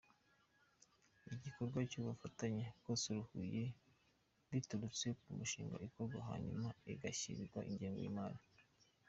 Ibikorwa 1.35 1.77
by’Ubufatanye 1.87 2.65
Castre-Huye 2.83 3.63
bituruka 4.49 5.07
ku 5.21 5.29
mishinga 5.37 5.75
ikorwa 5.87 6.19
hanyuma 6.29 6.67
igashakirwa 6.93 7.59
ingengo 7.71 7.99
y’Imari. 8.01 8.41